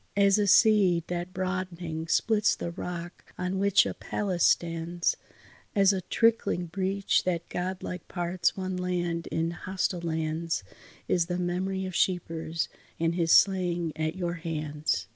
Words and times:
As 0.17 0.39
a 0.39 0.47
seed 0.47 1.03
that 1.09 1.31
broadening 1.31 2.07
splits 2.07 2.55
the 2.55 2.71
rock 2.71 3.31
on 3.37 3.59
which 3.59 3.85
a 3.85 3.93
palace 3.93 4.43
stands, 4.47 5.15
As 5.75 5.93
a 5.93 6.01
trickling 6.01 6.65
breach 6.65 7.23
that 7.23 7.47
godlike 7.49 8.07
parts 8.07 8.57
one 8.57 8.77
land 8.77 9.27
in 9.27 9.51
hostile 9.51 10.01
lands, 10.01 10.63
Is 11.07 11.27
the 11.27 11.37
memory 11.37 11.85
of 11.85 11.95
Scheepers 11.95 12.67
and 12.99 13.13
his 13.13 13.31
slaying 13.31 13.93
at 13.95 14.15
your 14.15 14.33
hands. 14.41 15.05